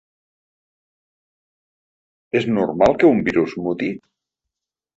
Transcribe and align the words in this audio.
És 2.41 2.49
normal 2.57 2.99
que 3.05 3.11
un 3.13 3.23
virus 3.31 3.57
muti? 3.69 3.95